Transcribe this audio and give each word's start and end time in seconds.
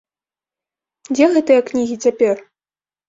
Дзе 1.13 1.25
гэтыя 1.35 1.59
кнігі 1.71 2.01
цяпер? 2.07 2.35